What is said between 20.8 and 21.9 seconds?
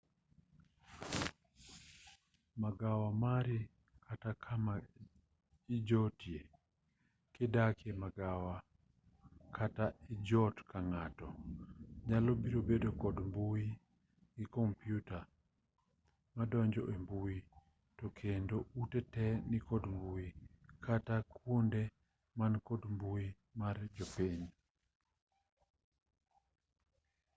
kata kuonde